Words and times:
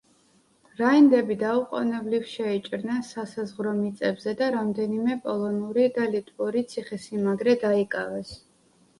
რაინდები 0.77 1.35
დაუყოვნებლივ 1.41 2.23
შეიჭრნენ 2.29 3.03
სასაზღვრო 3.09 3.73
მიწებზე 3.81 4.33
და 4.39 4.47
რამდენიმე 4.55 5.17
პოლონური 5.27 5.85
და 5.99 6.07
ლიტვური 6.15 6.65
ციხესიმაგრე 6.73 7.55
დაიკავეს. 7.65 8.33